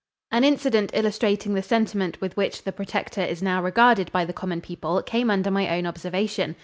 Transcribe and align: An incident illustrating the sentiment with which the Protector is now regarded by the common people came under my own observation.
An 0.31 0.43
incident 0.43 0.89
illustrating 0.95 1.53
the 1.53 1.61
sentiment 1.61 2.19
with 2.19 2.35
which 2.35 2.63
the 2.63 2.71
Protector 2.71 3.21
is 3.21 3.43
now 3.43 3.61
regarded 3.61 4.11
by 4.11 4.25
the 4.25 4.33
common 4.33 4.59
people 4.59 4.99
came 5.03 5.29
under 5.29 5.51
my 5.51 5.69
own 5.69 5.85
observation. 5.85 6.55